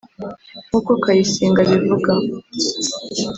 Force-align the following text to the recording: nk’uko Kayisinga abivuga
nk’uko 0.67 0.91
Kayisinga 1.03 1.59
abivuga 1.65 2.11